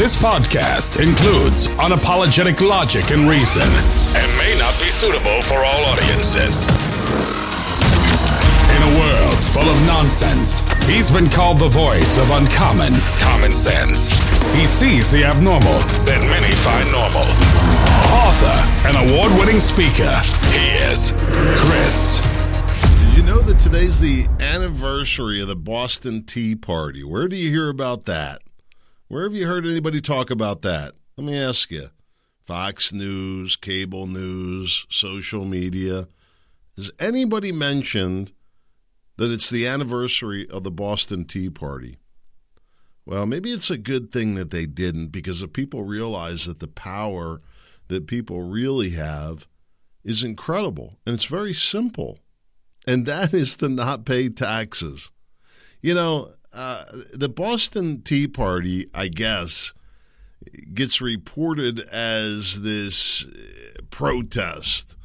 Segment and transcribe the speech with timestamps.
[0.00, 3.68] This podcast includes unapologetic logic and reason
[4.16, 6.70] and may not be suitable for all audiences.
[8.72, 14.08] In a world full of nonsense, he's been called the voice of uncommon common sense.
[14.54, 17.28] He sees the abnormal that many find normal.
[18.24, 18.56] Author
[18.88, 20.16] and award winning speaker,
[20.56, 21.12] he is
[21.60, 22.24] Chris.
[23.14, 27.04] You know that today's the anniversary of the Boston Tea Party?
[27.04, 28.40] Where do you hear about that?
[29.10, 30.92] Where have you heard anybody talk about that?
[31.16, 31.88] Let me ask you.
[32.44, 36.06] Fox News, cable news, social media.
[36.76, 38.30] Has anybody mentioned
[39.16, 41.98] that it's the anniversary of the Boston Tea Party?
[43.04, 46.68] Well, maybe it's a good thing that they didn't because if people realize that the
[46.68, 47.42] power
[47.88, 49.48] that people really have
[50.04, 52.20] is incredible and it's very simple,
[52.86, 55.10] and that is to not pay taxes.
[55.80, 59.72] You know, uh, the Boston Tea Party, I guess,
[60.74, 64.96] gets reported as this uh, protest,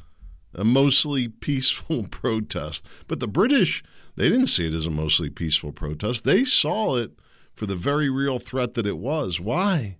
[0.54, 2.86] a mostly peaceful protest.
[3.06, 3.82] But the British,
[4.16, 6.24] they didn't see it as a mostly peaceful protest.
[6.24, 7.12] They saw it
[7.54, 9.40] for the very real threat that it was.
[9.40, 9.98] Why?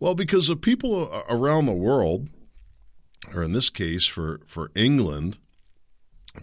[0.00, 2.28] Well, because of people around the world,
[3.34, 5.38] or in this case for, for England,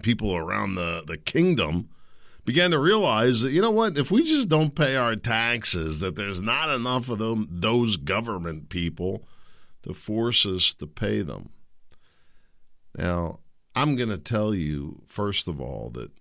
[0.02, 1.89] people around the, the kingdom,
[2.45, 6.15] began to realize that you know what if we just don't pay our taxes that
[6.15, 9.27] there's not enough of them those government people
[9.81, 11.49] to force us to pay them.
[12.97, 13.39] Now
[13.75, 16.11] i'm going to tell you first of all that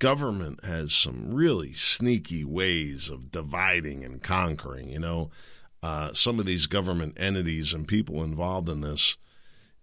[0.00, 5.30] government has some really sneaky ways of dividing and conquering you know.
[5.82, 9.18] Uh, some of these government entities and people involved in this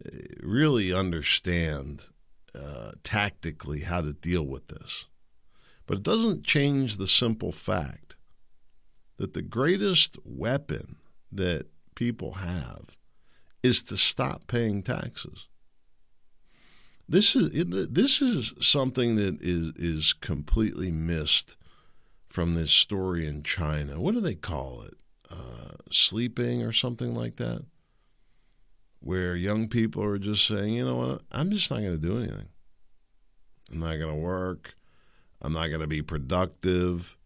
[0.04, 0.10] uh,
[0.42, 2.10] really understand
[2.56, 5.06] uh, tactically how to deal with this
[5.92, 8.16] but it doesn't change the simple fact
[9.18, 10.96] that the greatest weapon
[11.30, 12.98] that people have
[13.62, 15.48] is to stop paying taxes.
[17.10, 21.58] This is this is something that is is completely missed
[22.30, 24.00] from this story in China.
[24.00, 24.94] What do they call it?
[25.30, 27.66] Uh, sleeping or something like that,
[29.02, 32.18] where young people are just saying, you know what, I'm just not going to do
[32.18, 32.48] anything.
[33.74, 34.76] I'm not going to work.
[35.42, 37.18] I'm not going to be productive.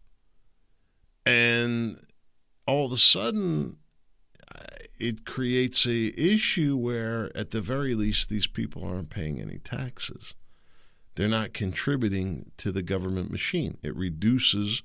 [1.24, 1.98] And
[2.66, 3.78] all of a sudden,
[4.98, 10.34] it creates a issue where, at the very least, these people aren't paying any taxes.
[11.14, 13.78] They're not contributing to the government machine.
[13.82, 14.82] It reduces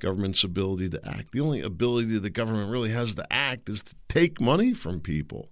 [0.00, 1.32] government's ability to act.
[1.32, 5.50] The only ability the government really has to act is to take money from people.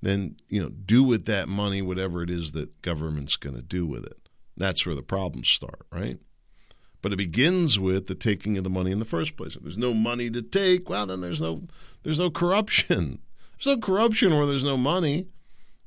[0.00, 3.86] Then, you know, do with that money whatever it is that government's going to do
[3.86, 4.28] with it.
[4.56, 6.18] That's where the problems start, right?
[7.04, 9.56] But it begins with the taking of the money in the first place.
[9.56, 11.64] If there's no money to take, well, then there's no
[12.02, 13.18] there's no corruption.
[13.58, 15.28] There's no corruption where there's no money.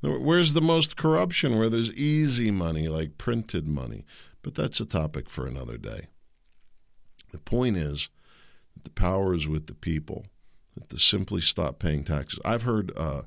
[0.01, 1.57] Where's the most corruption?
[1.57, 4.05] Where there's easy money, like printed money.
[4.41, 6.07] But that's a topic for another day.
[7.31, 8.09] The point is
[8.73, 10.27] that the power is with the people.
[10.75, 12.39] That to simply stop paying taxes.
[12.45, 13.23] I've heard uh,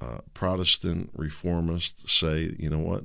[0.00, 3.04] uh, Protestant reformists say, you know what?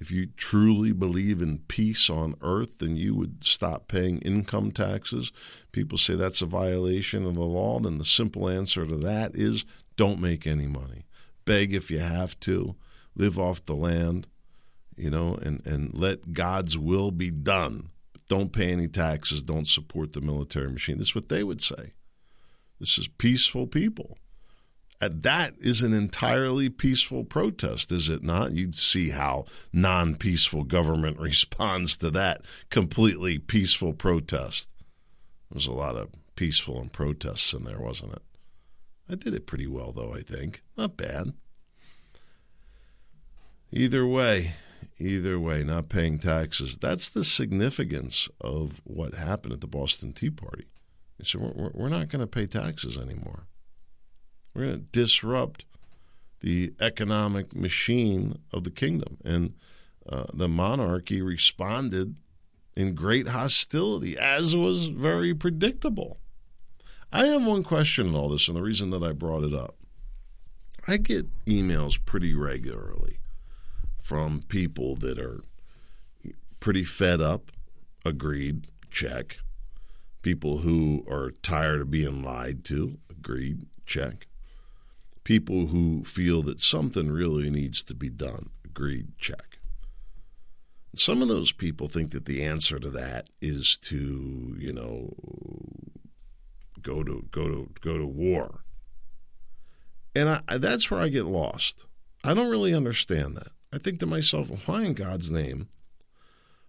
[0.00, 5.30] If you truly believe in peace on earth, then you would stop paying income taxes.
[5.72, 7.78] People say that's a violation of the law.
[7.80, 9.66] Then the simple answer to that is
[9.96, 11.04] don't make any money.
[11.44, 12.76] Beg if you have to.
[13.14, 14.26] Live off the land,
[14.96, 17.90] you know, and, and let God's will be done.
[18.26, 19.42] Don't pay any taxes.
[19.42, 20.96] Don't support the military machine.
[20.96, 21.92] That's what they would say.
[22.78, 24.16] This is peaceful people.
[25.00, 28.52] Uh, that is an entirely peaceful protest, is it not?
[28.52, 34.70] You'd see how non peaceful government responds to that completely peaceful protest.
[35.50, 38.22] There's a lot of peaceful and protests in there, wasn't it?
[39.08, 40.62] I did it pretty well, though, I think.
[40.76, 41.32] Not bad.
[43.72, 44.52] Either way,
[44.98, 46.78] either way, not paying taxes.
[46.78, 50.66] That's the significance of what happened at the Boston Tea Party.
[51.18, 53.46] They said, we're, we're not going to pay taxes anymore.
[54.54, 55.64] We're going to disrupt
[56.40, 59.18] the economic machine of the kingdom.
[59.24, 59.54] And
[60.08, 62.16] uh, the monarchy responded
[62.74, 66.18] in great hostility, as was very predictable.
[67.12, 69.76] I have one question in all this, and the reason that I brought it up.
[70.86, 73.18] I get emails pretty regularly
[74.00, 75.44] from people that are
[76.58, 77.50] pretty fed up,
[78.04, 79.38] agreed, check.
[80.22, 84.26] People who are tired of being lied to, agreed, check
[85.24, 88.50] people who feel that something really needs to be done.
[88.64, 89.58] Agreed, check.
[90.94, 95.14] Some of those people think that the answer to that is to, you know,
[96.82, 98.64] go to go to go to war.
[100.14, 101.86] And I, that's where I get lost.
[102.24, 103.52] I don't really understand that.
[103.72, 105.68] I think to myself, why in God's name,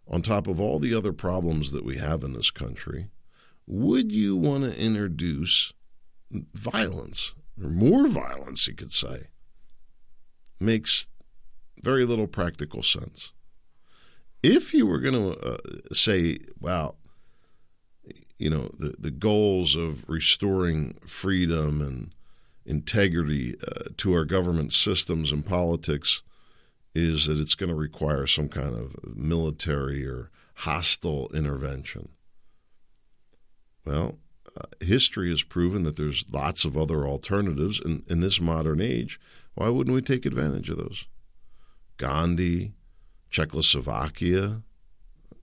[0.07, 3.07] on top of all the other problems that we have in this country,
[3.65, 5.74] would you want to introduce
[6.53, 7.33] violence
[7.63, 9.28] or more violence, you could say?
[10.60, 11.10] Makes
[11.81, 13.31] very little practical sense.
[14.44, 15.58] If you were going to uh,
[15.94, 16.98] say, well,
[18.38, 22.13] you know, the, the goals of restoring freedom and
[22.66, 26.24] integrity uh, to our government systems and politics
[26.94, 32.10] is that it's going to require some kind of military or hostile intervention.
[33.86, 34.18] Well,
[34.57, 39.19] uh, history has proven that there's lots of other alternatives in, in this modern age.
[39.56, 41.06] Why wouldn't we take advantage of those?
[41.98, 42.74] Gandhi,
[43.30, 44.63] Czechoslovakia,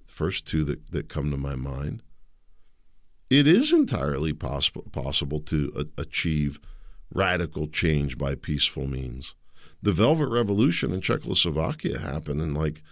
[0.07, 2.03] the first two that, that come to my mind.
[3.31, 6.59] It is entirely possible possible to a- achieve
[7.13, 9.35] radical change by peaceful means.
[9.83, 12.83] The Velvet Revolution in Czechoslovakia happened in like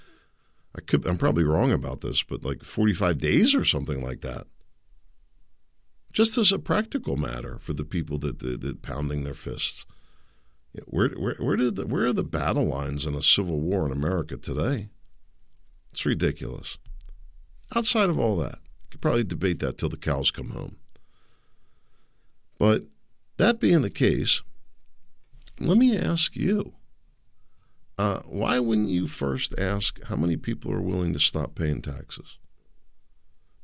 [0.77, 4.47] I could I'm probably wrong about this, but like 45 days or something like that.
[6.17, 9.85] Just as a practical matter for the people that that, that pounding their fists.
[10.87, 13.93] Where, where, where, did the, where are the battle lines in a civil war in
[13.93, 14.89] America today?
[15.91, 16.79] It's ridiculous.
[17.75, 20.77] Outside of all that, you could probably debate that till the cows come home.
[22.59, 22.87] But
[23.37, 24.43] that being the case,
[25.61, 26.73] let me ask you
[27.99, 32.39] uh, why wouldn't you first ask how many people are willing to stop paying taxes?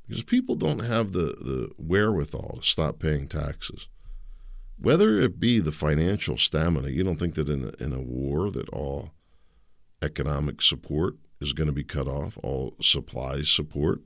[0.06, 3.88] Because people don't have the, the wherewithal to stop paying taxes.
[4.78, 8.50] Whether it be the financial stamina, you don't think that in a, in a war
[8.50, 9.12] that all
[10.02, 14.00] economic support is going to be cut off, all supplies support,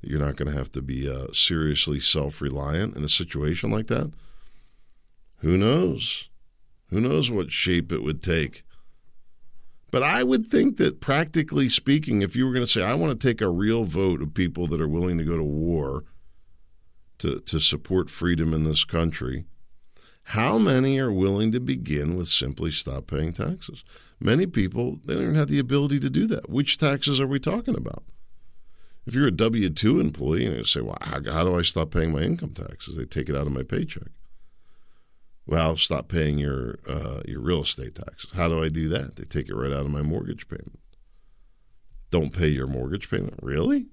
[0.00, 3.70] that you're not going to have to be uh, seriously self reliant in a situation
[3.70, 4.12] like that?
[5.38, 6.28] Who knows?
[6.90, 8.64] Who knows what shape it would take?
[9.96, 13.18] But I would think that practically speaking, if you were going to say, I want
[13.18, 16.04] to take a real vote of people that are willing to go to war
[17.20, 19.46] to, to support freedom in this country,
[20.24, 23.84] how many are willing to begin with simply stop paying taxes?
[24.20, 26.50] Many people, they don't even have the ability to do that.
[26.50, 28.04] Which taxes are we talking about?
[29.06, 31.90] If you're a W 2 employee and you say, well, how, how do I stop
[31.90, 32.98] paying my income taxes?
[32.98, 34.08] They take it out of my paycheck.
[35.46, 38.32] Well, stop paying your uh, your real estate taxes.
[38.32, 39.16] How do I do that?
[39.16, 40.80] They take it right out of my mortgage payment.
[42.10, 43.38] Don't pay your mortgage payment.
[43.42, 43.86] Really?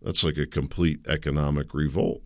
[0.00, 2.22] That's like a complete economic revolt.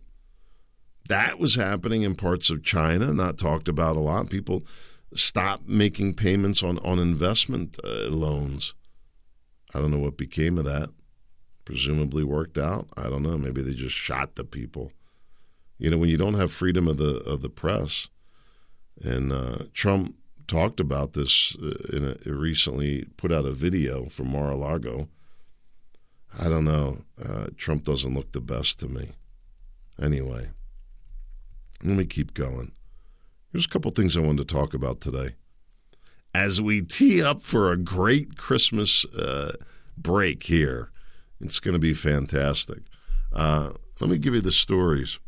[1.09, 4.29] That was happening in parts of China, not talked about a lot.
[4.29, 4.65] People
[5.13, 8.73] stop making payments on on investment uh, loans.
[9.73, 10.89] I don't know what became of that.
[11.65, 12.87] Presumably worked out.
[12.95, 13.37] I don't know.
[13.37, 14.93] Maybe they just shot the people.
[15.77, 18.07] You know, when you don't have freedom of the of the press
[19.03, 20.15] and uh, Trump
[20.47, 25.09] talked about this uh, in a, recently put out a video from Mar-a-Lago.
[26.39, 27.03] I don't know.
[27.23, 29.11] Uh, Trump doesn't look the best to me.
[30.01, 30.49] Anyway,
[31.83, 32.73] let me keep going.
[33.51, 35.35] There's a couple things I wanted to talk about today.
[36.33, 39.53] As we tee up for a great Christmas uh,
[39.97, 40.91] break here,
[41.39, 42.79] it's going to be fantastic.
[43.31, 43.71] Uh,
[44.01, 45.19] let me give you the stories.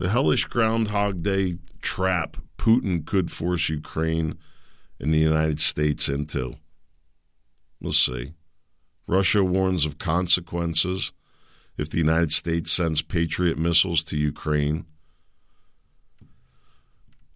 [0.00, 4.38] The hellish Groundhog Day trap Putin could force Ukraine
[4.98, 6.54] and the United States into.
[7.82, 8.32] We'll see.
[9.06, 11.12] Russia warns of consequences
[11.76, 14.86] if the United States sends Patriot missiles to Ukraine.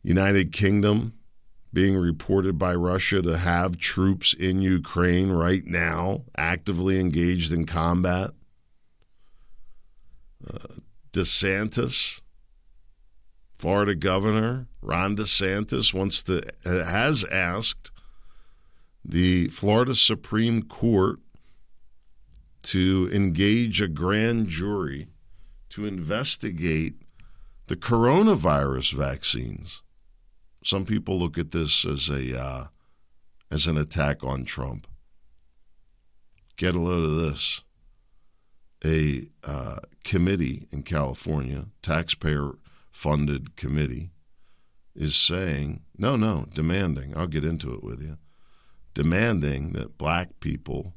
[0.02, 1.12] United Kingdom
[1.70, 8.30] being reported by Russia to have troops in Ukraine right now, actively engaged in combat.
[10.48, 10.76] Uh,
[11.12, 12.22] DeSantis
[13.64, 17.90] Florida Governor Ron DeSantis wants to has asked
[19.02, 21.20] the Florida Supreme Court
[22.64, 25.08] to engage a grand jury
[25.70, 26.96] to investigate
[27.68, 29.80] the coronavirus vaccines.
[30.62, 32.64] Some people look at this as a uh,
[33.50, 34.86] as an attack on Trump.
[36.58, 37.62] Get a load of this.
[38.84, 42.58] A uh, committee in California, taxpayer
[42.94, 44.12] funded committee
[44.94, 48.16] is saying, no, no, demanding, I'll get into it with you,
[48.94, 50.94] demanding that black people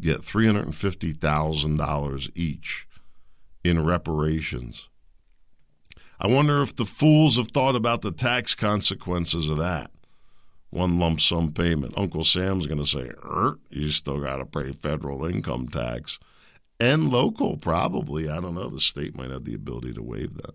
[0.00, 2.88] get $350,000 each
[3.62, 4.88] in reparations.
[6.18, 9.90] I wonder if the fools have thought about the tax consequences of that.
[10.70, 11.94] One lump sum payment.
[11.96, 16.18] Uncle Sam's going to say, er, you still got to pay federal income tax
[16.78, 18.28] and local, probably.
[18.28, 18.68] I don't know.
[18.68, 20.54] The state might have the ability to waive that.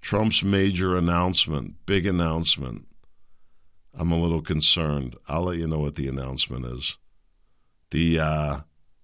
[0.00, 2.86] Trump's major announcement, big announcement.
[3.94, 5.16] I'm a little concerned.
[5.28, 6.98] I'll let you know what the announcement is.
[7.90, 8.60] The uh,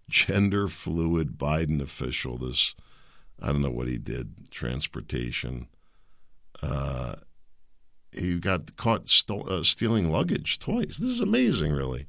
[0.09, 2.75] gender fluid Biden official, this,
[3.41, 5.69] I don't know what he did, transportation.
[6.62, 7.17] Uh,
[8.12, 10.97] he got caught uh, stealing luggage twice.
[10.97, 12.07] This is amazing, really.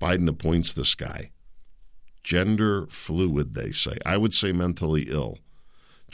[0.00, 1.30] Biden appoints this guy.
[2.22, 3.96] Gender fluid, they say.
[4.04, 5.38] I would say mentally ill.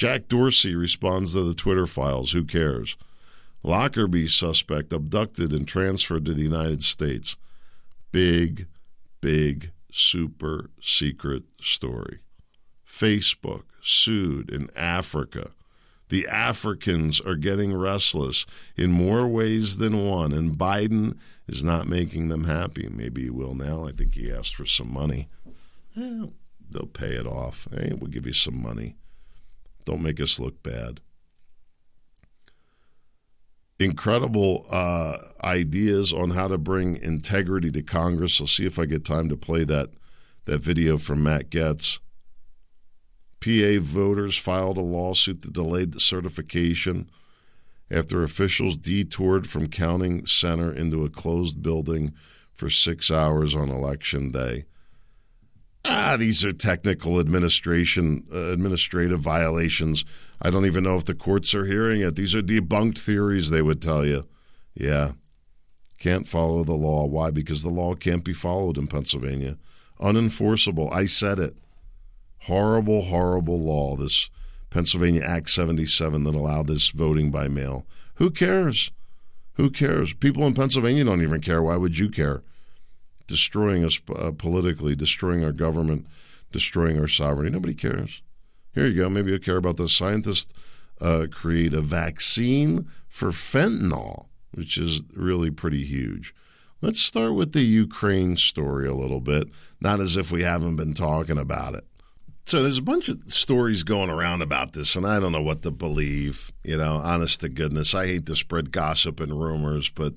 [0.01, 2.33] Jack Dorsey responds to the Twitter files.
[2.33, 2.97] Who cares?
[3.63, 7.37] Lockerbie suspect abducted and transferred to the United States.
[8.11, 8.67] Big,
[9.21, 12.21] big, super secret story.
[12.89, 15.51] Facebook sued in Africa.
[16.09, 18.47] The Africans are getting restless
[18.79, 22.89] in more ways than one, and Biden is not making them happy.
[22.91, 23.87] Maybe he will now.
[23.87, 25.29] I think he asked for some money.
[25.95, 26.25] Eh,
[26.71, 27.69] they'll pay it off.
[27.71, 28.97] Hey, we'll give you some money.
[29.85, 31.01] Don't make us look bad.
[33.79, 38.41] Incredible uh, ideas on how to bring integrity to Congress.
[38.41, 39.91] I'll see if I get time to play that
[40.47, 42.01] that video from Matt Gaetz.
[43.41, 47.09] PA voters filed a lawsuit that delayed the certification
[47.91, 52.13] after officials detoured from counting center into a closed building
[52.53, 54.65] for six hours on election day.
[55.85, 60.05] Ah, these are technical administration uh, administrative violations.
[60.43, 62.17] I don't even know if the courts are hearing it.
[62.17, 64.27] These are debunked theories, they would tell you.
[64.75, 65.13] Yeah.
[65.99, 67.07] Can't follow the law.
[67.07, 67.31] Why?
[67.31, 69.57] Because the law can't be followed in Pennsylvania.
[70.01, 70.93] Unenforceable.
[70.93, 71.55] I said it.
[72.45, 74.31] Horrible, horrible law, this
[74.71, 77.87] Pennsylvania Act 77 that allowed this voting by mail.
[78.15, 78.93] Who cares?
[79.55, 80.15] Who cares?
[80.15, 81.63] People in Pennsylvania don't even care.
[81.63, 82.43] Why would you care?
[83.31, 86.05] Destroying us uh, politically, destroying our government,
[86.51, 87.53] destroying our sovereignty.
[87.53, 88.23] Nobody cares.
[88.75, 89.09] Here you go.
[89.09, 89.97] Maybe you'll care about this.
[89.97, 90.53] Scientists
[91.01, 96.35] uh, create a vaccine for fentanyl, which is really pretty huge.
[96.81, 99.47] Let's start with the Ukraine story a little bit,
[99.81, 101.85] not as if we haven't been talking about it.
[102.47, 105.63] So there's a bunch of stories going around about this, and I don't know what
[105.63, 106.51] to believe.
[106.65, 110.15] You know, honest to goodness, I hate to spread gossip and rumors, but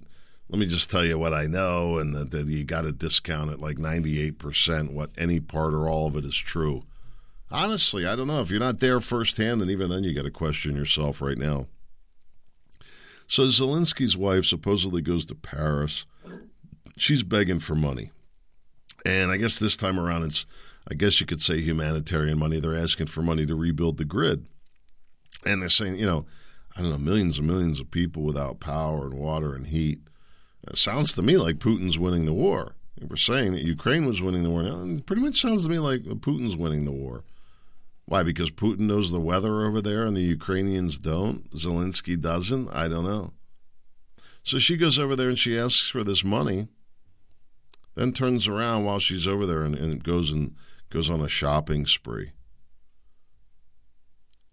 [0.50, 3.60] let me just tell you what I know, and that, you got to discount it
[3.60, 6.84] like 98% what any part or all of it is true.
[7.50, 8.42] Honestly, I don't know.
[8.42, 11.68] If you're not there firsthand, and even then you got to question yourself right now.
[13.28, 16.06] So Zelensky's wife supposedly goes to Paris.
[16.98, 18.12] She's begging for money.
[19.06, 20.46] And I guess this time around it's
[20.90, 22.60] I guess you could say humanitarian money.
[22.60, 24.48] They're asking for money to rebuild the grid.
[25.46, 26.26] And they're saying, you know,
[26.76, 30.00] I don't know, millions and millions of people without power and water and heat.
[30.68, 32.76] It sounds to me like Putin's winning the war.
[32.98, 34.64] They were saying that Ukraine was winning the war.
[34.64, 37.24] It pretty much sounds to me like Putin's winning the war.
[38.06, 38.24] Why?
[38.24, 41.50] Because Putin knows the weather over there and the Ukrainians don't?
[41.52, 42.70] Zelensky doesn't?
[42.70, 43.34] I don't know.
[44.44, 46.68] So she goes over there and she asks for this money,
[47.96, 50.56] then turns around while she's over there and, and goes and
[50.90, 52.32] goes on a shopping spree.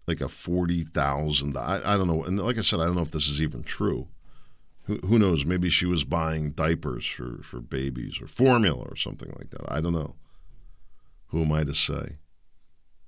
[0.07, 1.57] Like a forty thousand.
[1.57, 2.23] I, I don't know.
[2.23, 4.07] And like I said, I don't know if this is even true.
[4.85, 5.45] Who, knows?
[5.45, 9.71] Maybe she was buying diapers for, for babies or formula or something like that.
[9.71, 10.15] I don't know.
[11.27, 12.17] Who am I to say?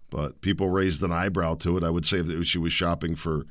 [0.10, 1.84] But people raised an eyebrow to it.
[1.84, 3.46] I would say that she was shopping for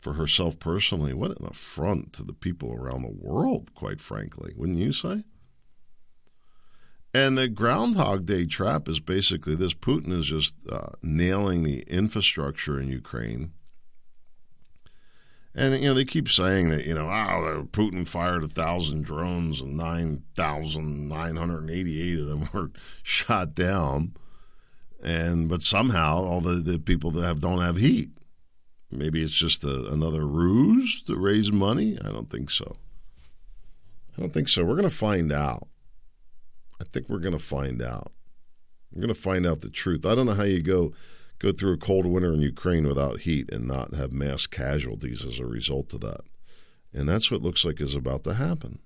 [0.00, 4.78] for herself personally, what an affront to the people around the world, quite frankly, wouldn't
[4.78, 5.24] you say?
[7.14, 12.78] And the Groundhog Day trap is basically this Putin is just uh, nailing the infrastructure
[12.78, 13.52] in Ukraine.
[15.58, 19.60] And, you know, they keep saying that, you know, oh, Putin fired a thousand drones
[19.60, 22.70] and 9,988 of them were
[23.02, 24.14] shot down.
[25.04, 28.10] And, but somehow all the, the people that have don't have heat.
[28.92, 31.98] Maybe it's just a, another ruse to raise money.
[32.04, 32.76] I don't think so.
[34.16, 34.64] I don't think so.
[34.64, 35.66] We're going to find out.
[36.80, 38.12] I think we're going to find out.
[38.92, 40.06] We're going to find out the truth.
[40.06, 40.92] I don't know how you go
[41.38, 45.38] go through a cold winter in Ukraine without heat and not have mass casualties as
[45.38, 46.22] a result of that.
[46.92, 48.80] And that's what looks like is about to happen.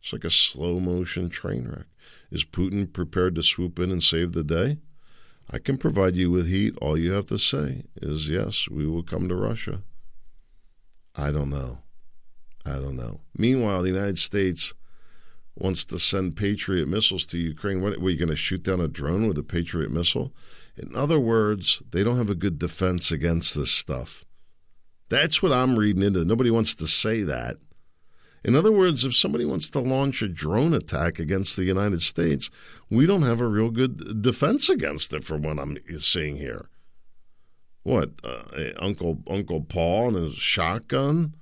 [0.00, 1.86] It's like a slow motion train wreck.
[2.30, 4.78] Is Putin prepared to swoop in and save the day?
[5.50, 6.76] I can provide you with heat.
[6.80, 9.82] All you have to say is yes, we will come to Russia.
[11.16, 11.78] I don't know.
[12.66, 13.20] I don't know.
[13.36, 14.74] Meanwhile, the United States
[15.56, 17.80] wants to send Patriot missiles to Ukraine.
[17.80, 20.32] What, are you going to shoot down a drone with a Patriot missile?
[20.78, 24.24] In other words, they don't have a good defense against this stuff.
[25.08, 26.24] That's what I'm reading into.
[26.24, 27.56] Nobody wants to say that.
[28.44, 32.50] In other words, if somebody wants to launch a drone attack against the United States,
[32.88, 36.66] we don't have a real good defense against it, from what I'm seeing here.
[37.82, 38.42] what uh,
[38.78, 41.34] Uncle Uncle Paul and his shotgun.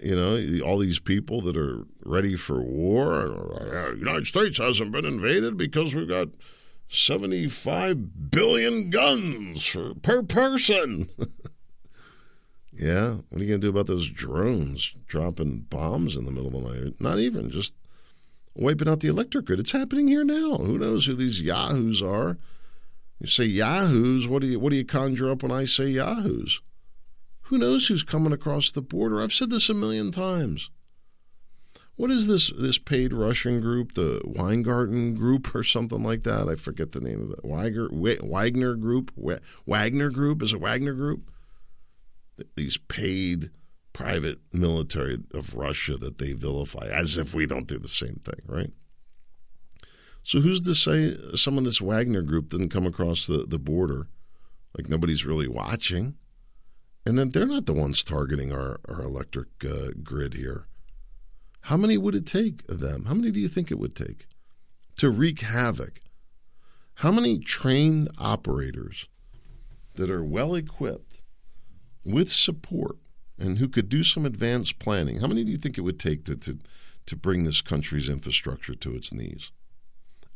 [0.00, 3.28] You know, all these people that are ready for war.
[3.28, 6.28] The United States hasn't been invaded because we've got
[6.90, 11.08] 75 billion guns for, per person.
[12.72, 16.48] yeah, what are you going to do about those drones dropping bombs in the middle
[16.48, 16.94] of the night?
[17.00, 17.76] Not even, just
[18.56, 19.60] wiping out the electric grid.
[19.60, 20.56] It's happening here now.
[20.56, 22.38] Who knows who these yahoos are?
[23.20, 26.60] You say yahoos, what do you what do you conjure up when I say yahoos?
[27.42, 29.20] Who knows who's coming across the border?
[29.20, 30.70] I've said this a million times.
[31.96, 36.48] What is this this paid Russian group, the Weingarten Group or something like that?
[36.48, 37.44] I forget the name of it.
[37.44, 39.12] Wagner Wagner Group,
[39.66, 41.30] Wagner Group is it Wagner Group?
[42.56, 43.50] These paid
[43.92, 48.40] private military of Russia that they vilify, as if we don't do the same thing,
[48.46, 48.72] right?
[50.22, 54.08] So who's to say some of this Wagner group didn't come across the, the border,
[54.76, 56.16] like nobody's really watching,
[57.04, 60.66] and then they're not the ones targeting our, our electric uh, grid here.
[61.62, 63.04] How many would it take of them?
[63.06, 64.26] How many do you think it would take
[64.96, 66.00] to wreak havoc?
[66.96, 69.08] How many trained operators
[69.96, 71.22] that are well equipped
[72.04, 72.96] with support
[73.38, 76.24] and who could do some advanced planning, how many do you think it would take
[76.24, 76.58] to, to,
[77.06, 79.50] to bring this country's infrastructure to its knees?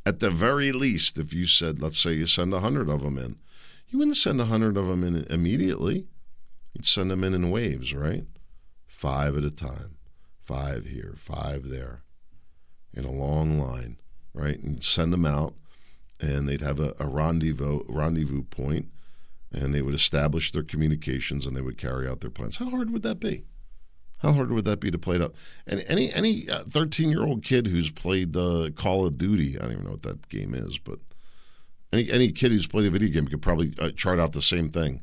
[0.07, 3.37] At the very least, if you said, let's say you send 100 of them in,
[3.89, 6.07] you wouldn't send 100 of them in immediately.
[6.73, 8.25] You'd send them in in waves, right?
[8.87, 9.97] Five at a time.
[10.45, 12.03] Five here, five there,
[12.93, 13.97] in a long line,
[14.35, 14.63] right?
[14.63, 15.55] And send them out,
[16.21, 18.89] and they'd have a, a rendezvous rendezvous point,
[19.51, 22.59] and they would establish their communications and they would carry out their plans.
[22.59, 23.45] How hard would that be?
[24.19, 25.35] How hard would that be to play it out?
[25.67, 29.63] And any any thirteen year old kid who's played the uh, Call of Duty, I
[29.63, 30.99] don't even know what that game is, but
[31.91, 34.69] any any kid who's played a video game could probably uh, chart out the same
[34.69, 35.03] thing.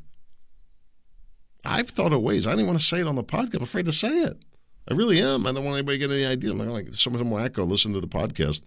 [1.64, 2.46] I've thought of ways.
[2.46, 3.56] I didn't want to say it on the podcast.
[3.56, 4.44] I'm afraid to say it.
[4.90, 5.46] I really am.
[5.46, 6.50] I don't want anybody to get any idea.
[6.50, 8.64] I'm like, some wacko listen to the podcast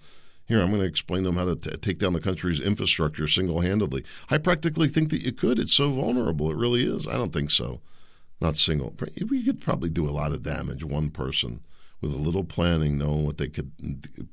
[0.47, 3.28] here, I'm going to explain to them how to t- take down the country's infrastructure
[3.28, 4.06] single handedly.
[4.30, 5.58] I practically think that you could.
[5.58, 6.51] It's so vulnerable.
[6.51, 7.08] It really is.
[7.08, 7.82] I don't think so.
[8.39, 8.93] Not single.
[9.28, 11.62] We could probably do a lot of damage, one person
[11.99, 13.71] with a little planning, knowing what they could,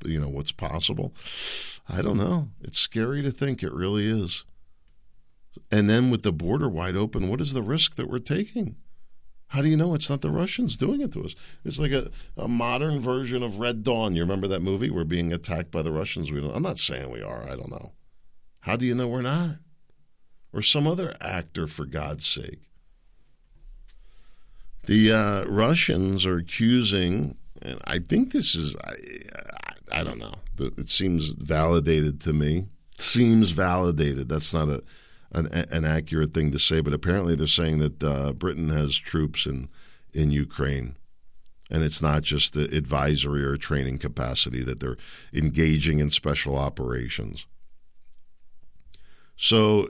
[0.05, 1.15] you know, what's possible.
[1.89, 2.49] I don't know.
[2.61, 3.63] It's scary to think.
[3.63, 4.45] It really is.
[5.71, 8.77] And then with the border wide open, what is the risk that we're taking?
[9.53, 11.35] How do you know it's not the Russians doing it to us?
[11.63, 14.17] It's like a, a modern version of Red Dawn.
[14.17, 14.89] You remember that movie?
[14.89, 16.33] We're being attacked by the Russians.
[16.33, 17.43] We don't, I'm not saying we are.
[17.45, 17.93] I don't know.
[18.61, 19.57] How do you know we're not?
[20.55, 22.61] Or some other actor, for God's sake.
[24.87, 28.95] The uh, Russians are accusing, and I think this is, I,
[29.93, 30.37] I, I don't know.
[30.59, 32.69] It seems validated to me.
[32.97, 34.31] Seems validated.
[34.31, 34.83] That's not a
[35.33, 39.47] an, an accurate thing to say, but apparently they're saying that uh, Britain has troops
[39.47, 39.69] in
[40.15, 40.97] in Ukraine,
[41.71, 44.99] and it's not just the advisory or training capacity that they're
[45.33, 47.47] engaging in special operations.
[49.37, 49.89] So,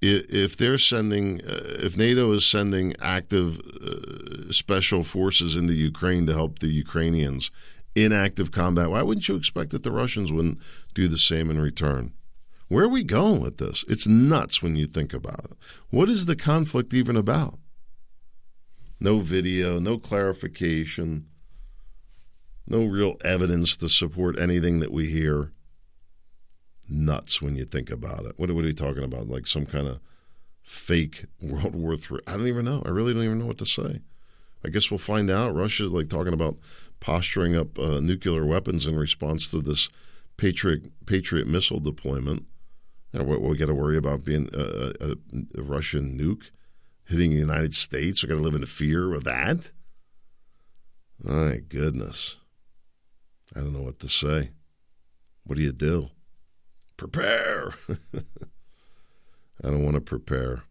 [0.00, 6.32] if they're sending, uh, if NATO is sending active uh, special forces into Ukraine to
[6.32, 7.50] help the Ukrainians
[7.94, 10.58] in active combat, why wouldn't you expect that the Russians wouldn't
[10.94, 12.12] do the same in return?
[12.68, 13.84] Where are we going with this?
[13.88, 15.56] It's nuts when you think about it.
[15.90, 17.58] What is the conflict even about?
[18.98, 21.26] No video, no clarification,
[22.66, 25.52] no real evidence to support anything that we hear.
[26.88, 28.34] Nuts when you think about it.
[28.36, 29.28] What are, we talking about?
[29.28, 30.00] Like some kind of
[30.62, 32.20] fake World War III?
[32.26, 32.82] I don't even know.
[32.84, 34.00] I really don't even know what to say.
[34.64, 35.54] I guess we'll find out.
[35.54, 36.56] Russia's like talking about
[36.98, 39.88] posturing up uh, nuclear weapons in response to this
[40.36, 42.46] Patriot Patriot missile deployment.
[43.16, 45.14] You know, we, we got to worry about being a, a,
[45.58, 46.50] a, Russian nuke
[47.06, 48.22] hitting the United States.
[48.22, 49.70] We got to live in fear of that.
[51.22, 52.36] My goodness,
[53.54, 54.50] I don't know what to say.
[55.44, 56.10] What do you do?
[56.98, 57.72] Prepare.
[58.14, 60.64] I don't want to prepare.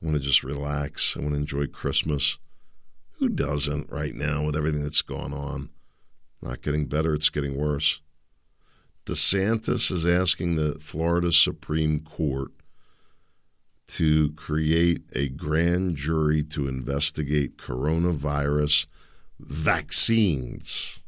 [0.00, 1.14] I want to just relax.
[1.14, 2.38] I want to enjoy Christmas.
[3.18, 5.68] Who doesn't right now with everything that's going on?
[6.40, 8.00] Not getting better, it's getting worse.
[9.08, 12.50] DeSantis is asking the Florida Supreme Court
[13.86, 18.86] to create a grand jury to investigate coronavirus
[19.40, 21.02] vaccines,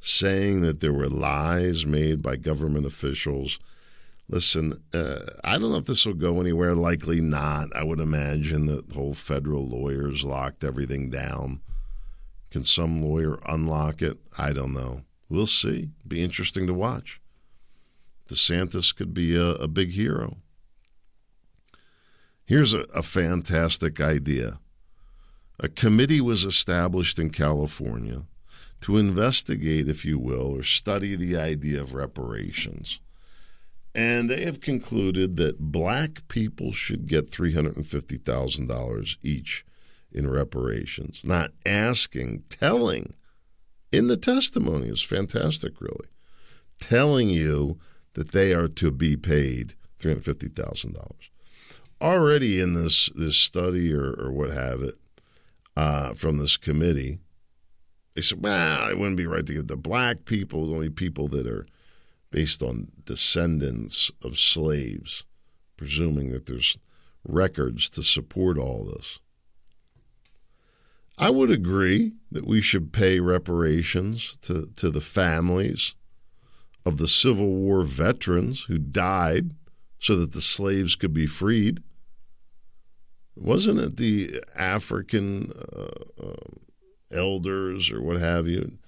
[0.00, 3.60] saying that there were lies made by government officials.
[4.28, 6.74] Listen, uh, I don't know if this will go anywhere.
[6.74, 7.68] Likely not.
[7.76, 11.60] I would imagine that whole federal lawyers locked everything down.
[12.50, 14.18] Can some lawyer unlock it?
[14.36, 15.02] I don't know.
[15.28, 15.90] We'll see.
[16.06, 17.20] Be interesting to watch.
[18.28, 20.36] DeSantis could be a, a big hero.
[22.44, 24.60] Here's a, a fantastic idea.
[25.58, 28.22] A committee was established in California
[28.82, 33.00] to investigate, if you will, or study the idea of reparations.
[33.94, 39.64] And they have concluded that black people should get $350,000 each
[40.12, 41.24] in reparations.
[41.24, 43.14] Not asking, telling.
[43.96, 46.08] In the testimony is fantastic, really.
[46.78, 47.78] Telling you
[48.12, 51.30] that they are to be paid $350,000.
[52.02, 54.96] Already in this, this study or, or what have it
[55.78, 57.20] uh, from this committee,
[58.14, 61.46] they said, well, it wouldn't be right to give the black people, only people that
[61.46, 61.66] are
[62.30, 65.24] based on descendants of slaves,
[65.78, 66.76] presuming that there's
[67.26, 69.20] records to support all this.
[71.18, 75.94] I would agree that we should pay reparations to, to the families
[76.84, 79.52] of the Civil War veterans who died
[79.98, 81.82] so that the slaves could be freed.
[83.34, 86.34] Wasn't it the African uh, uh,
[87.10, 88.78] elders or what have you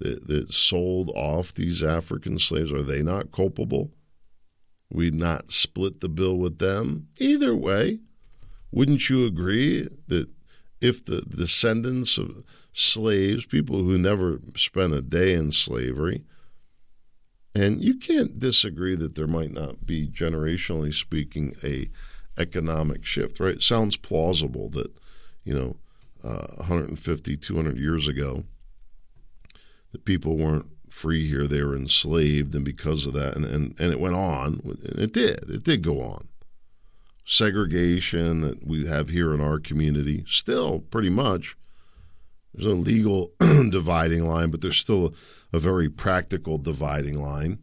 [0.00, 2.72] that, that sold off these African slaves?
[2.72, 3.92] Are they not culpable?
[4.90, 7.08] We'd not split the bill with them?
[7.18, 8.00] Either way,
[8.70, 10.28] wouldn't you agree that
[10.86, 16.24] if the descendants of slaves, people who never spent a day in slavery,
[17.54, 21.88] and you can't disagree that there might not be, generationally speaking, a
[22.38, 23.54] economic shift, right?
[23.54, 24.92] It sounds plausible that,
[25.42, 25.76] you know,
[26.22, 28.44] uh, 150, 200 years ago,
[29.92, 33.92] the people weren't free here; they were enslaved, and because of that, and and, and
[33.92, 34.60] it went on.
[34.82, 35.48] It did.
[35.48, 36.28] It did go on.
[37.28, 41.56] Segregation that we have here in our community, still pretty much.
[42.54, 43.32] There's a legal
[43.70, 45.06] dividing line, but there's still
[45.52, 47.58] a, a very practical dividing line.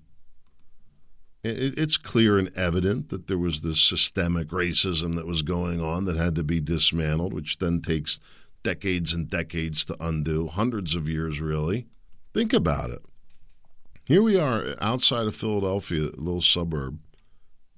[1.44, 6.06] It, it's clear and evident that there was this systemic racism that was going on
[6.06, 8.20] that had to be dismantled, which then takes
[8.64, 11.88] decades and decades to undo, hundreds of years, really.
[12.34, 13.00] Think about it.
[14.06, 17.00] Here we are outside of Philadelphia, a little suburb,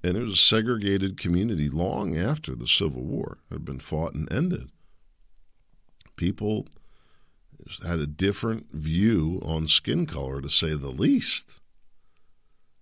[0.06, 4.32] and it was a segregated community long after the Civil War had been fought and
[4.32, 4.70] ended.
[6.14, 6.68] People
[7.84, 11.60] had a different view on skin color, to say the least.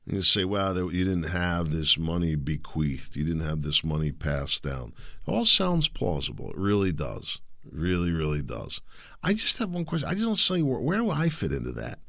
[0.05, 3.17] You say, well, you didn't have this money bequeathed.
[3.17, 4.93] You didn't have this money passed down.
[5.27, 6.51] It all sounds plausible.
[6.51, 7.41] It really does.
[7.65, 8.83] Really, really does.
[9.23, 10.09] I just have one question.
[10.09, 12.01] I just don't see where, where do I fit into that?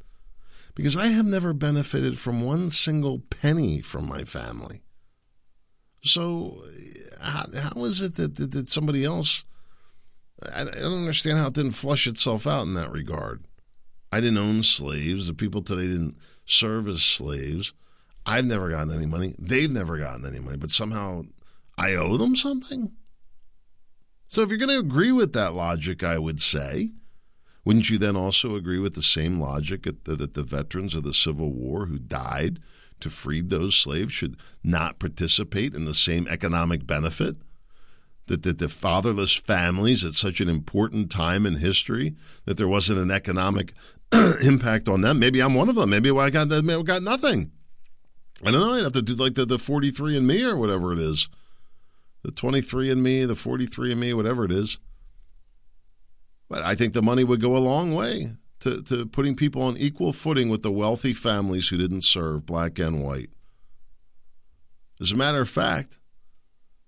[0.76, 4.82] Because I have never benefited from one single penny from my family.
[6.06, 6.64] So,
[7.20, 9.44] how, how is it that, that, that somebody else?
[10.54, 13.44] I, I don't understand how it didn't flush itself out in that regard.
[14.12, 15.28] I didn't own slaves.
[15.28, 17.74] The people today didn't serve as slaves.
[18.26, 19.36] I've never gotten any money.
[19.40, 21.24] They've never gotten any money, but somehow
[21.78, 22.92] I owe them something?
[24.28, 26.92] So if you're going to agree with that logic, I would say,
[27.64, 31.04] wouldn't you then also agree with the same logic that the, that the veterans of
[31.04, 32.60] the Civil War who died
[33.00, 37.36] to free those slaves should not participate in the same economic benefit?
[38.28, 42.98] That, that the fatherless families at such an important time in history, that there wasn't
[42.98, 43.74] an economic
[44.44, 45.20] impact on them.
[45.20, 45.92] Maybe I'm one of them.
[45.92, 47.52] Maybe I got, maybe I got nothing.
[48.44, 48.74] I don't know.
[48.74, 51.30] I'd have to do like the, the 43 and me or whatever it is
[52.26, 54.80] the 23 and me, the 43 and me, whatever it is.
[56.50, 58.32] But I think the money would go a long way
[58.66, 62.78] to, to putting people on equal footing with the wealthy families who didn't serve, black
[62.78, 63.30] and white.
[65.00, 66.00] As a matter of fact,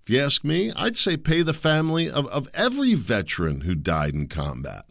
[0.01, 4.13] if you ask me, I'd say pay the family of, of every veteran who died
[4.13, 4.85] in combat,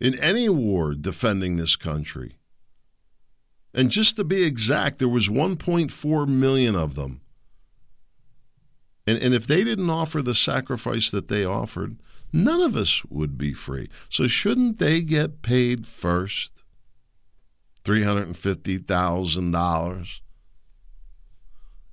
[0.00, 2.32] in any war defending this country.
[3.74, 7.20] And just to be exact, there was 1.4 million of them
[9.08, 11.96] and, and if they didn't offer the sacrifice that they offered,
[12.32, 13.88] none of us would be free.
[14.08, 16.62] So shouldn't they get paid first?
[17.84, 20.20] $350,000.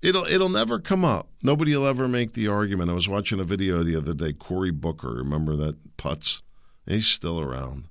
[0.02, 1.30] It'll it'll never come up.
[1.42, 2.92] Nobody will ever make the argument.
[2.92, 4.34] I was watching a video the other day.
[4.34, 6.44] Cory Booker, remember that putz?
[6.86, 7.88] He's still around.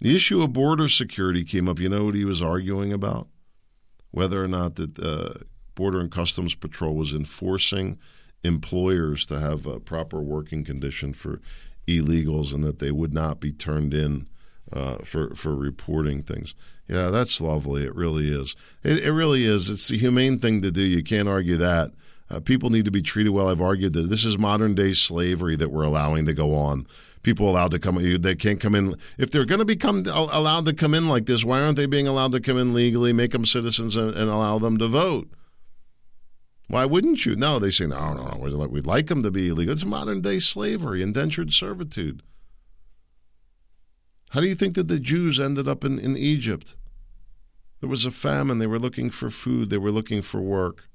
[0.00, 1.78] The issue of border security came up.
[1.78, 3.28] You know what he was arguing about?
[4.10, 7.98] Whether or not that uh, Border and Customs Patrol was enforcing
[8.44, 11.40] employers to have a proper working condition for
[11.86, 14.26] illegals and that they would not be turned in
[14.72, 16.54] uh, for for reporting things.
[16.88, 17.84] Yeah, that's lovely.
[17.84, 18.56] It really is.
[18.82, 19.70] It, it really is.
[19.70, 20.82] It's the humane thing to do.
[20.82, 21.92] You can't argue that.
[22.30, 23.48] Uh, people need to be treated well.
[23.48, 26.86] I've argued that this is modern day slavery that we're allowing to go on.
[27.22, 27.98] People allowed to come.
[28.20, 31.44] They can't come in if they're going to become allowed to come in like this.
[31.44, 33.12] Why aren't they being allowed to come in legally?
[33.12, 35.28] Make them citizens and, and allow them to vote.
[36.68, 37.36] Why wouldn't you?
[37.36, 38.66] No, they say, no, no, no.
[38.66, 39.72] We'd like them to be illegal.
[39.72, 42.22] It's modern day slavery, indentured servitude.
[44.30, 46.74] How do you think that the Jews ended up in, in Egypt?
[47.80, 48.58] There was a famine.
[48.58, 49.70] They were looking for food.
[49.70, 50.88] They were looking for work.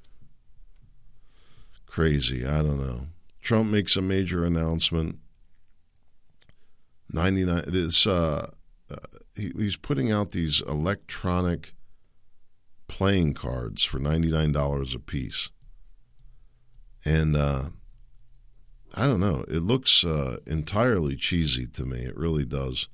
[1.86, 2.46] Crazy.
[2.46, 3.08] I don't know.
[3.42, 5.20] Trump makes a major announcement.
[7.12, 8.52] 99 this uh,
[8.92, 8.96] uh
[9.36, 11.74] he, he's putting out these electronic
[12.88, 15.50] playing cards for $99 a piece.
[17.10, 17.64] And uh,
[18.96, 22.02] I don't know, it looks uh, entirely cheesy to me.
[22.02, 22.88] It really does.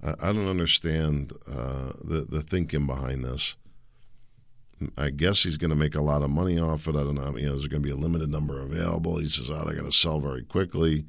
[0.00, 3.56] I, I don't understand uh, the the thinking behind this.
[4.96, 6.96] I guess he's going to make a lot of money off it.
[6.96, 7.36] I don't know.
[7.36, 9.18] You know, there's going to be a limited number available.
[9.18, 11.06] He says, "Oh, they're going to sell very quickly."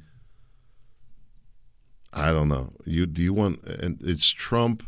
[2.12, 2.72] I don't know.
[2.84, 3.62] You do you want?
[3.64, 4.82] And it's Trump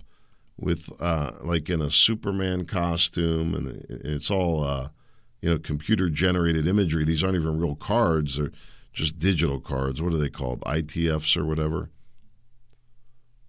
[0.59, 4.89] with uh, like in a Superman costume, and it's all uh,
[5.47, 7.05] you know computer generated imagery.
[7.05, 8.51] These aren't even real cards; they're
[8.93, 10.03] just digital cards.
[10.03, 10.61] What are they called?
[10.63, 11.91] ITFs or whatever.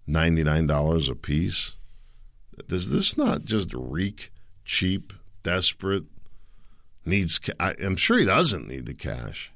[0.06, 1.74] Ninety nine dollars a piece.
[2.68, 4.30] Does this not just reek
[4.64, 6.04] cheap, desperate?
[7.04, 7.40] Needs.
[7.58, 9.50] I, I'm sure he doesn't need the cash.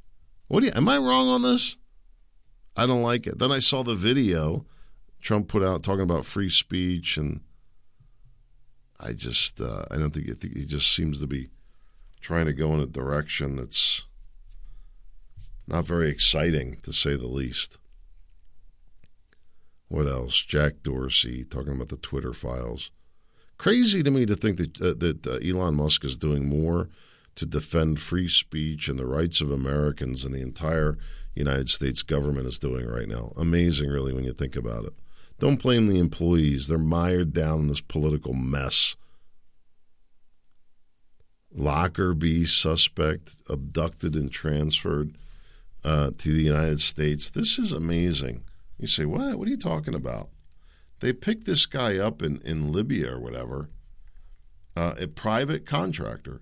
[0.48, 0.72] What do you?
[0.74, 1.76] Am I wrong on this?
[2.74, 3.38] I don't like it.
[3.38, 4.66] Then I saw the video
[5.20, 7.40] Trump put out talking about free speech, and
[8.98, 11.50] I just uh, I don't think, I think he just seems to be
[12.23, 14.07] trying to go in a direction that's
[15.67, 17.79] not very exciting, to say the least.
[19.89, 20.43] What else?
[20.43, 22.91] Jack Dorsey talking about the Twitter files.
[23.59, 26.89] Crazy to me to think that uh, that uh, Elon Musk is doing more
[27.35, 30.99] to defend free speech and the rights of Americans than the entire
[31.35, 33.33] United States government is doing right now.
[33.37, 34.93] Amazing, really, when you think about it.
[35.39, 36.69] Don't blame the employees.
[36.69, 38.97] They're mired down in this political mess.
[41.55, 45.17] Lockerbie suspect abducted and transferred
[45.85, 47.31] uh, to the United States.
[47.31, 48.45] This is amazing.
[48.79, 49.38] You say, what?
[49.38, 50.31] What are you talking about?
[51.01, 53.69] They picked this guy up in, in Libya or whatever,
[54.77, 56.41] uh, a private contractor.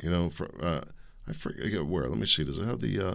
[0.00, 0.84] You know, for, uh,
[1.28, 2.08] I forget where.
[2.08, 2.44] Let me see.
[2.44, 3.14] Does it have the uh,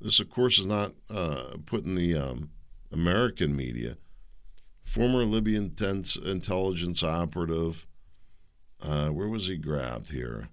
[0.00, 2.50] this, of course, is not uh, put in the um,
[2.92, 3.96] American media.
[4.82, 5.74] Former Libyan
[6.24, 7.86] intelligence operative.
[8.82, 10.48] Uh, where was he grabbed here?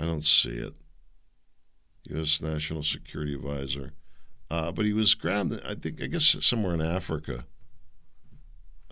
[0.00, 0.74] I don't see it.
[2.10, 2.40] U.S.
[2.40, 3.92] National Security Advisor.
[4.50, 7.44] Uh, but he was grabbed, I think, I guess, somewhere in Africa.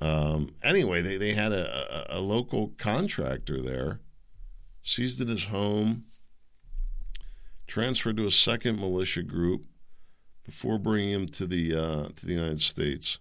[0.01, 4.01] Um, anyway, they, they had a, a, a local contractor there,
[4.83, 6.05] seized in his home
[7.67, 9.67] transferred to a second militia group
[10.45, 13.19] before bringing him to the uh, to the United States.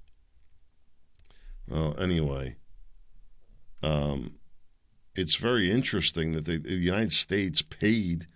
[1.67, 2.55] Well, anyway,
[3.81, 4.37] um,
[5.15, 8.27] it's very interesting that the United States paid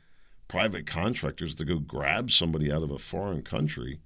[0.48, 4.00] private contractors to go grab somebody out of a foreign country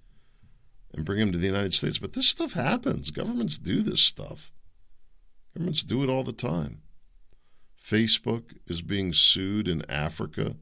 [0.94, 1.98] and bring him to the United States.
[1.98, 3.12] But this stuff happens.
[3.12, 4.52] Governments do this stuff.
[5.54, 6.82] Governments do it all the time.
[7.80, 10.56] Facebook is being sued in Africa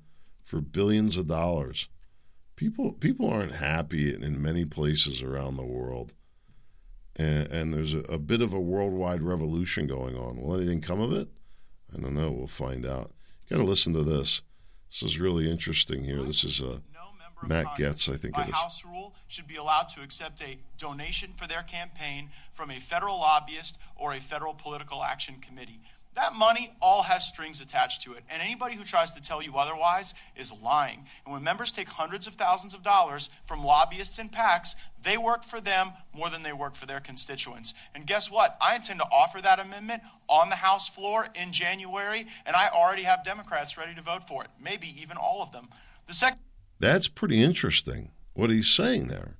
[0.43, 1.87] for billions of dollars.
[2.55, 6.13] People people aren't happy in many places around the world.
[7.15, 10.41] And, and there's a, a, bit of a worldwide revolution going on.
[10.41, 11.27] Will anything come of it?
[11.95, 12.31] I don't know.
[12.31, 13.11] We'll find out.
[13.47, 14.41] You got to listen to this.
[14.89, 16.21] This is really interesting here.
[16.21, 16.77] This is a uh,
[17.47, 18.55] Matt Gaetz, I think by it is.
[18.55, 23.15] House rule, should be allowed to accept a donation for their campaign from a federal
[23.15, 25.79] lobbyist or a federal political action committee.
[26.15, 29.55] That money all has strings attached to it, and anybody who tries to tell you
[29.55, 31.05] otherwise is lying.
[31.25, 35.45] And when members take hundreds of thousands of dollars from lobbyists and PACs, they work
[35.45, 37.73] for them more than they work for their constituents.
[37.95, 38.57] And guess what?
[38.61, 43.03] I intend to offer that amendment on the House floor in January, and I already
[43.03, 45.69] have Democrats ready to vote for it, maybe even all of them.
[46.07, 46.41] The second
[46.79, 49.37] That's pretty interesting what he's saying there.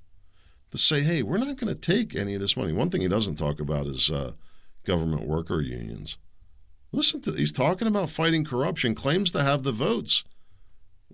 [0.71, 2.71] To say, hey, we're not going to take any of this money.
[2.71, 4.31] One thing he doesn't talk about is uh,
[4.85, 6.17] government worker unions.
[6.91, 10.23] Listen to he's talking about fighting corruption, claims to have the votes.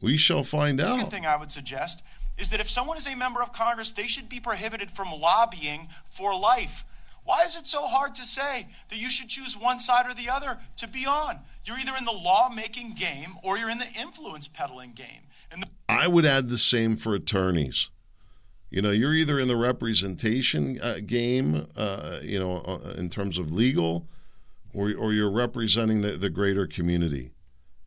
[0.01, 0.97] We shall find out.
[0.97, 2.03] Second thing I would suggest
[2.37, 5.87] is that if someone is a member of Congress, they should be prohibited from lobbying
[6.05, 6.85] for life.
[7.23, 10.29] Why is it so hard to say that you should choose one side or the
[10.29, 11.39] other to be on?
[11.65, 15.23] You're either in the law-making game or you're in the influence peddling game.
[15.51, 17.89] And the- I would add the same for attorneys.
[18.69, 23.37] You know, you're either in the representation uh, game, uh, you know, uh, in terms
[23.37, 24.07] of legal,
[24.77, 27.31] or, or you're representing the, the greater community.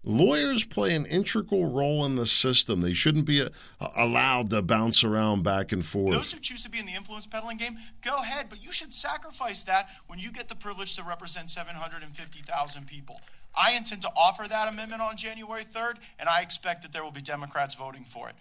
[0.02, 2.80] Lawyers play an integral role in the system.
[2.80, 3.50] They shouldn't be a,
[3.80, 6.12] uh, allowed to bounce around back and forth.
[6.12, 8.94] Those who choose to be in the influence peddling game, go ahead, but you should
[8.94, 13.20] sacrifice that when you get the privilege to represent 750,000 people.
[13.54, 17.10] I intend to offer that amendment on January 3rd, and I expect that there will
[17.10, 18.36] be Democrats voting for it.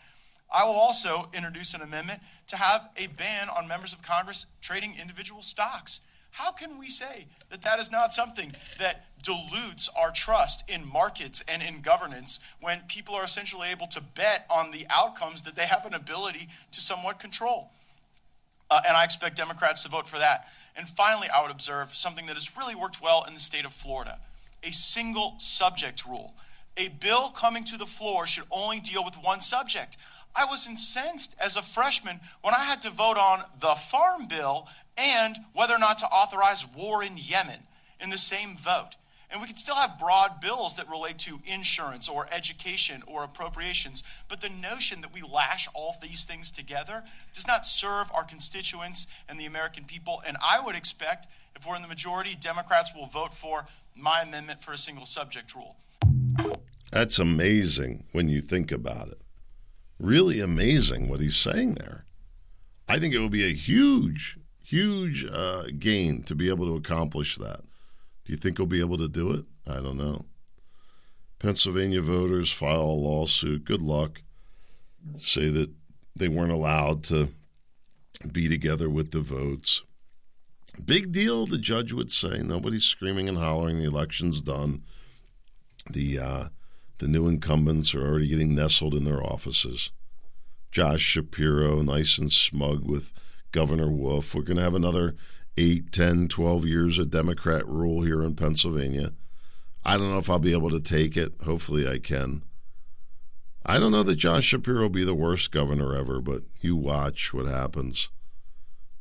[0.52, 4.94] I will also introduce an amendment to have a ban on members of Congress trading
[5.00, 6.00] individual stocks.
[6.32, 11.44] How can we say that that is not something that dilutes our trust in markets
[11.52, 15.66] and in governance when people are essentially able to bet on the outcomes that they
[15.66, 17.70] have an ability to somewhat control?
[18.72, 20.48] Uh, and I expect Democrats to vote for that.
[20.78, 23.74] And finally, I would observe something that has really worked well in the state of
[23.74, 24.18] Florida
[24.64, 26.34] a single subject rule.
[26.78, 29.98] A bill coming to the floor should only deal with one subject.
[30.36, 34.68] I was incensed as a freshman when I had to vote on the farm bill
[35.00, 37.60] and whether or not to authorize war in Yemen
[38.02, 38.96] in the same vote.
[39.32, 44.04] And we can still have broad bills that relate to insurance or education or appropriations,
[44.28, 49.06] but the notion that we lash all these things together does not serve our constituents
[49.30, 50.24] and the American people.
[50.26, 54.62] And I would expect, if we're in the majority, Democrats will vote for my amendment
[54.62, 55.76] for a single subject rule.
[56.92, 59.22] That's amazing when you think about it.
[60.00, 62.06] Really amazing what he's saying there.
[62.88, 67.38] I think it will be a huge, huge uh, gain to be able to accomplish
[67.38, 67.62] that.
[68.26, 69.46] Do you think he'll be able to do it?
[69.68, 70.26] I don't know.
[71.40, 73.66] Pennsylvania voters file a lawsuit.
[73.66, 74.22] Good luck.
[75.18, 75.72] Say that
[76.16, 77.30] they weren't allowed to
[78.32, 79.84] be together with the votes.
[80.86, 82.42] Big deal, the judge would say.
[82.44, 83.80] Nobody's screaming and hollering.
[83.80, 84.84] The election's done.
[85.90, 86.44] The uh,
[87.00, 89.92] the new incumbents are already getting nestled in their offices.
[90.72, 93.12] Josh Shapiro, nice and smug with
[93.52, 94.34] Governor Wolf.
[94.34, 95.16] We're going to have another
[95.58, 99.12] 8, 10, 12 years of Democrat rule here in Pennsylvania.
[99.84, 101.34] I don't know if I'll be able to take it.
[101.46, 102.44] Hopefully, I can.
[103.66, 107.34] I don't know that Josh Shapiro will be the worst governor ever, but you watch
[107.34, 108.10] what happens.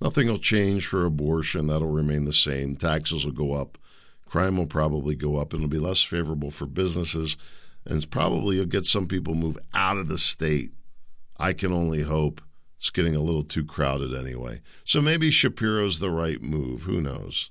[0.00, 1.66] Nothing will change for abortion.
[1.66, 2.76] That'll remain the same.
[2.76, 3.78] Taxes will go up.
[4.26, 7.37] Crime will probably go up, and it'll be less favorable for businesses.
[7.84, 10.72] And probably you'll get some people move out of the state.
[11.38, 12.40] I can only hope.
[12.78, 14.60] It's getting a little too crowded anyway.
[14.84, 16.82] So maybe Shapiro's the right move.
[16.82, 17.50] Who knows?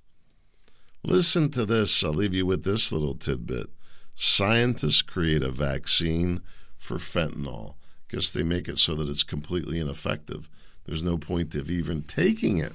[1.03, 2.03] Listen to this.
[2.03, 3.67] I'll leave you with this little tidbit.
[4.15, 6.41] Scientists create a vaccine
[6.77, 7.75] for fentanyl.
[8.09, 10.49] Guess they make it so that it's completely ineffective.
[10.85, 12.73] There's no point of even taking it.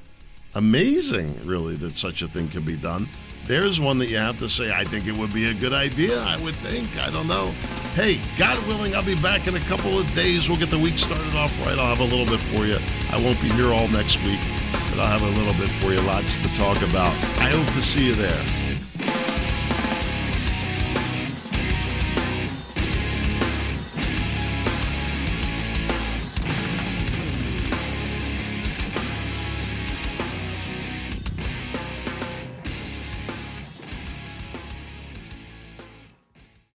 [0.55, 3.09] Amazing, really, that such a thing can be done.
[3.45, 6.19] There's one that you have to say, I think it would be a good idea.
[6.21, 6.97] I would think.
[7.03, 7.53] I don't know.
[7.95, 10.49] Hey, God willing, I'll be back in a couple of days.
[10.49, 11.79] We'll get the week started off right.
[11.79, 12.79] I'll have a little bit for you.
[13.11, 14.41] I won't be here all next week,
[14.91, 16.01] but I'll have a little bit for you.
[16.03, 17.13] Lots to talk about.
[17.43, 18.62] I hope to see you there.